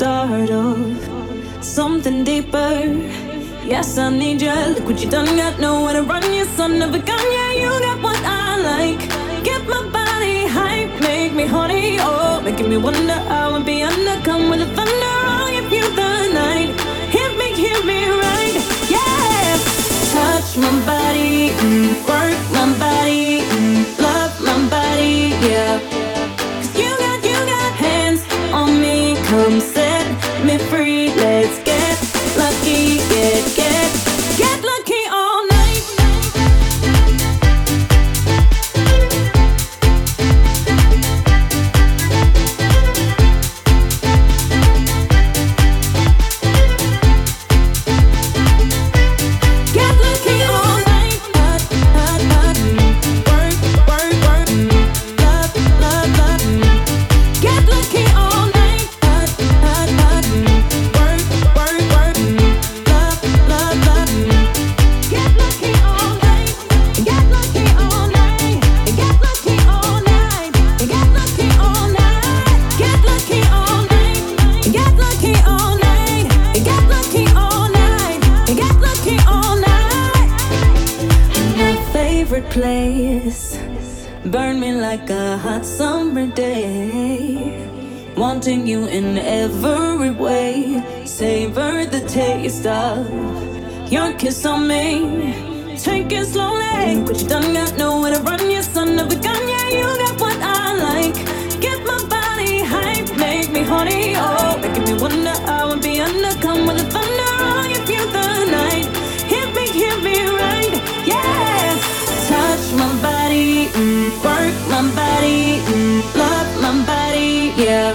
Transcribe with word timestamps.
start 0.00 0.48
of 0.48 0.78
something 1.62 2.24
deeper. 2.24 2.72
Yes, 3.72 3.98
I 3.98 4.08
need 4.08 4.40
you. 4.40 4.54
Look 4.74 4.86
what 4.86 4.98
you 5.02 5.10
done. 5.10 5.36
Got 5.36 5.60
nowhere 5.60 5.92
to 5.92 6.02
run. 6.02 6.24
You 6.32 6.46
son 6.56 6.80
of 6.80 6.94
a 6.94 7.00
gun. 7.10 7.24
Yeah, 7.36 7.52
you 7.62 7.70
got 7.86 7.98
what 8.06 8.20
I 8.24 8.48
like. 8.70 9.02
Get 9.44 9.62
my 9.68 9.82
body 9.98 10.46
hype. 10.56 10.94
Make 11.02 11.34
me 11.34 11.44
horny. 11.44 11.98
Oh, 12.00 12.40
making 12.42 12.70
me 12.70 12.78
wonder 12.78 13.18
how 13.32 13.54
I'm 13.56 13.62
be 13.62 13.82
under. 13.82 14.16
Come 14.28 14.48
with 14.48 14.62
a 14.68 14.70
thunder. 14.76 15.12
Oh, 15.20 15.34
I'll 15.34 15.52
give 15.56 15.70
you 15.78 15.86
the 16.00 16.12
night. 16.42 16.70
Hit 17.16 17.32
me, 17.40 17.48
hit 17.64 17.80
me 17.90 18.00
right. 18.24 18.56
Yeah. 18.96 19.48
Touch 20.14 20.50
my 20.64 20.72
body. 20.92 21.50
Mm, 21.64 21.90
work 22.08 22.40
my 22.56 22.66
body. 22.84 23.09
wanting 88.40 88.66
you 88.66 88.86
in 88.86 89.18
every 89.18 90.10
way. 90.12 90.82
Savor 91.04 91.84
the 91.84 92.00
taste 92.08 92.64
of 92.64 93.06
your 93.92 94.14
kiss 94.14 94.46
on 94.46 94.66
me. 94.66 95.76
Take 95.76 96.10
it 96.10 96.24
slowly, 96.24 97.04
but 97.04 97.20
you 97.20 97.28
done 97.28 97.52
got 97.52 97.76
nowhere 97.76 98.14
to 98.14 98.22
run. 98.22 98.48
you 98.48 98.62
son 98.62 98.98
of 98.98 99.12
a 99.12 99.16
gun. 99.16 99.49
yeah. 117.60 117.92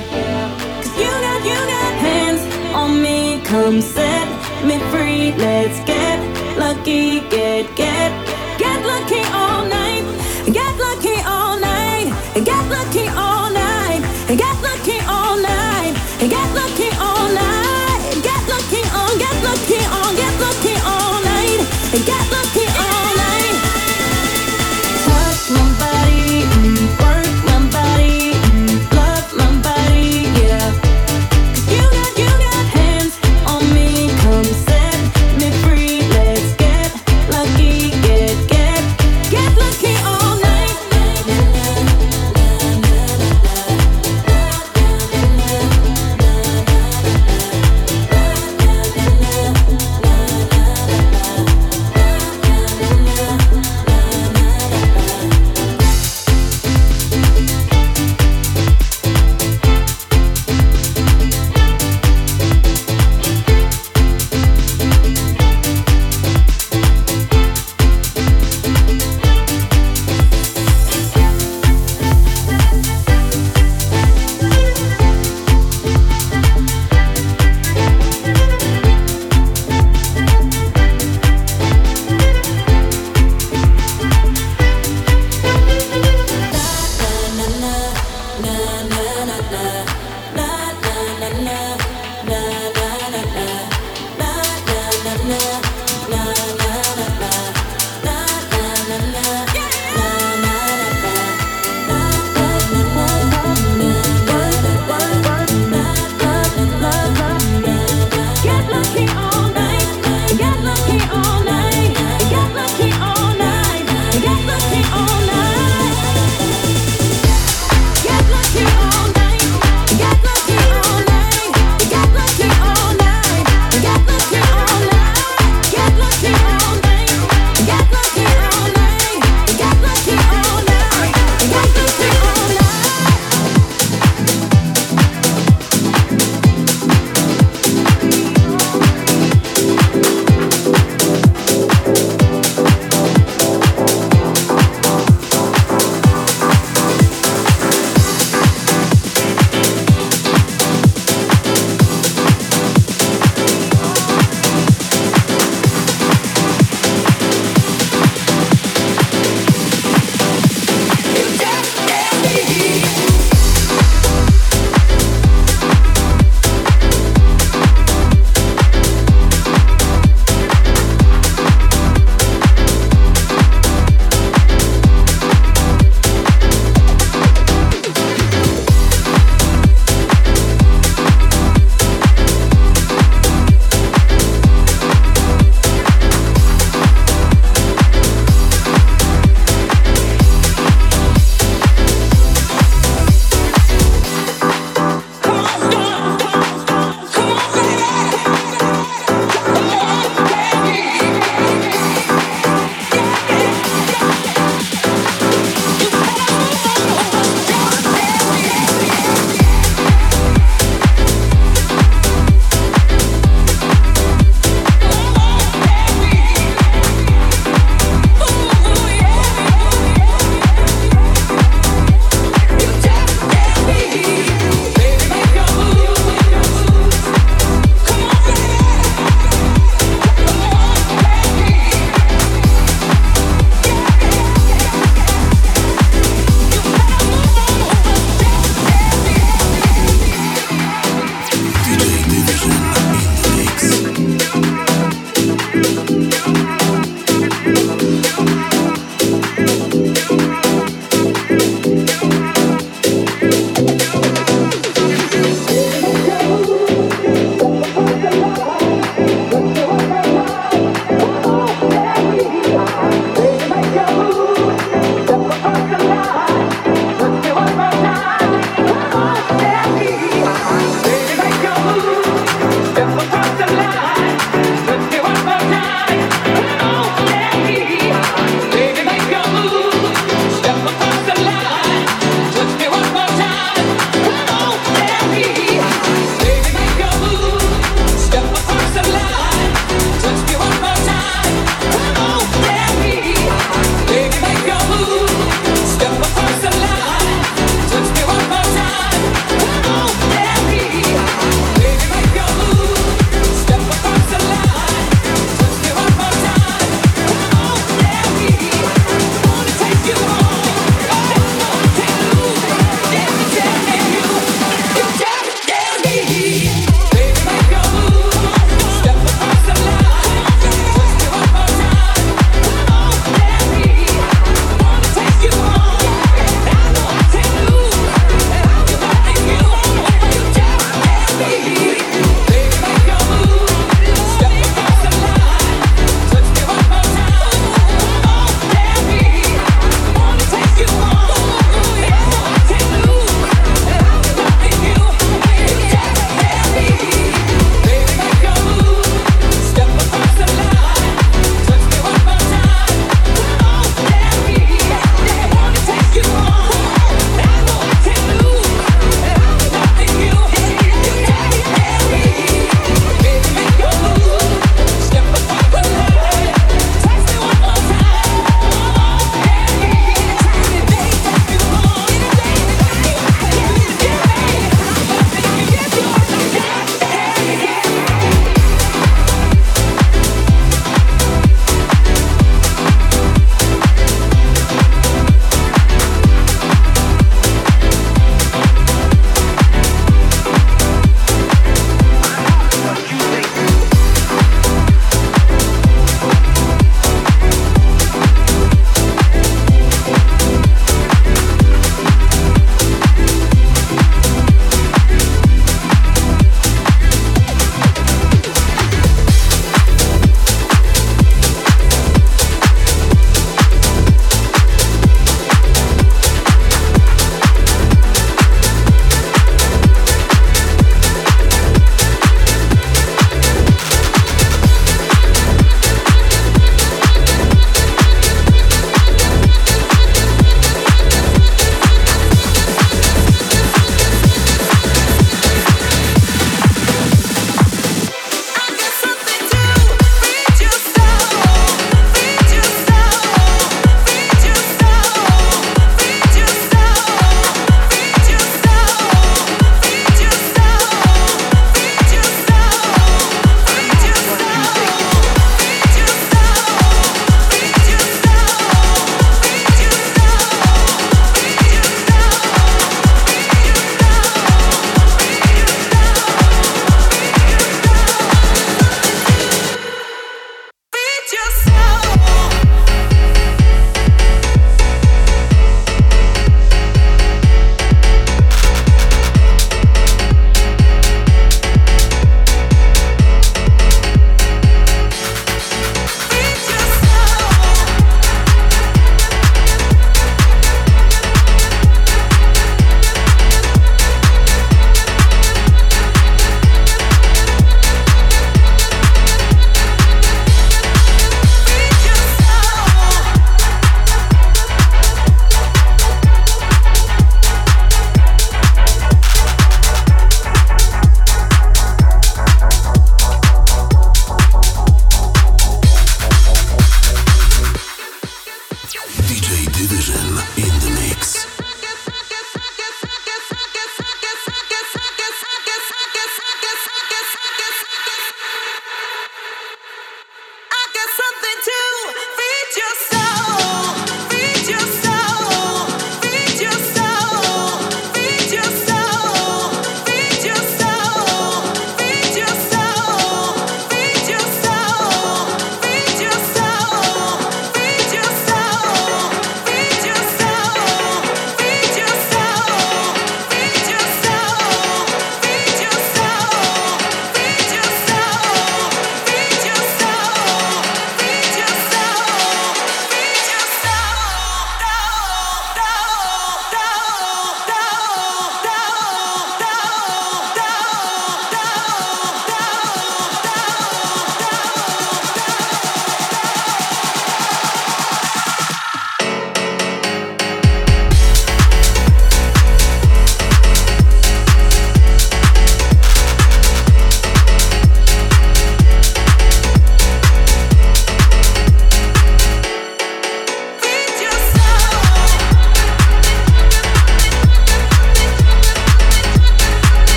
Cause 0.78 0.98
you 0.98 1.10
got, 1.26 1.40
you 1.44 1.60
got 1.74 1.94
hands 2.08 2.42
on 2.74 3.02
me. 3.02 3.42
Come 3.44 3.82
set 3.82 4.28
me 4.64 4.78
free. 4.92 5.34
Let's 5.34 5.80
get 5.86 6.20
lucky, 6.58 7.22
get, 7.30 7.76
get. 7.76 7.95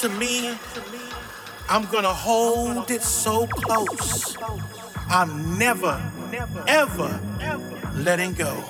to 0.00 0.08
me, 0.10 0.56
I'm 1.68 1.84
gonna 1.86 2.14
hold 2.14 2.88
it 2.88 3.02
so 3.02 3.48
close. 3.48 4.36
I'm 5.08 5.58
never, 5.58 6.00
ever 6.68 7.20
letting 7.96 8.34
go. 8.34 8.62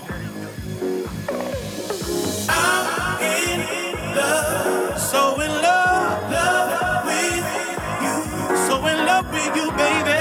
I'm 2.48 3.20
in 3.20 3.60
love, 4.16 4.98
so 4.98 5.38
in 5.42 5.50
love, 5.50 6.32
love 6.32 7.04
with 7.04 7.46
you, 8.04 8.56
so 8.66 8.86
in 8.86 8.98
love 9.04 9.30
with 9.30 9.54
you, 9.54 9.70
baby. 9.72 10.16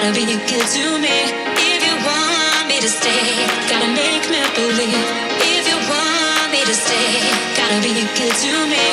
gotta 0.01 0.13
be 0.13 0.23
good 0.23 0.67
to 0.75 0.97
me 0.99 1.17
if 1.59 1.83
you 1.83 1.95
want 2.07 2.67
me 2.69 2.79
to 2.79 2.87
stay. 2.87 3.19
Gotta 3.67 3.87
make 3.87 4.23
me 4.31 4.39
believe 4.55 4.95
if 5.43 5.67
you 5.67 5.75
want 5.91 6.51
me 6.53 6.63
to 6.63 6.73
stay. 6.73 7.19
Gotta 7.57 7.81
be 7.83 7.91
good 8.15 8.35
to 8.43 8.51
me 8.71 8.85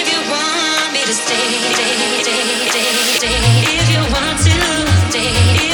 if 0.00 0.06
you 0.12 0.20
want 0.32 0.92
me 0.94 1.02
to 1.04 1.12
stay. 1.12 1.44
If 3.76 3.88
you 3.92 4.00
want 4.14 4.38
to 4.38 4.54
stay. 5.10 5.65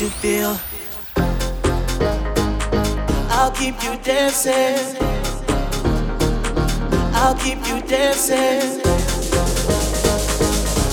you 0.00 0.08
feel. 0.08 0.56
I'll 3.28 3.50
keep 3.50 3.82
you 3.82 3.98
dancing. 4.02 4.96
I'll 7.12 7.34
keep 7.34 7.58
you 7.68 7.82
dancing. 7.82 8.80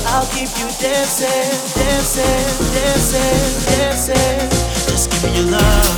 I'll 0.07 0.25
keep 0.27 0.49
you 0.59 0.67
dancing, 0.81 1.53
dancing, 1.75 2.47
dancing, 2.73 3.77
dancing. 3.77 4.49
Just 4.89 5.11
give 5.11 5.23
me 5.23 5.37
your 5.37 5.51
love. 5.51 5.93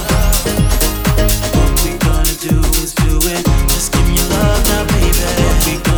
What 1.56 1.84
we 1.84 1.98
gonna 1.98 2.36
do 2.36 2.60
is 2.84 2.94
do 2.94 3.18
it. 3.24 3.44
Just 3.70 3.92
give 3.92 4.08
me 4.08 4.16
your 4.18 4.30
love 4.30 4.64
now, 4.68 4.86
baby. 4.86 5.89